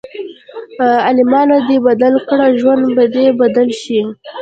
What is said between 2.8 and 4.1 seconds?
به دې بدل شي.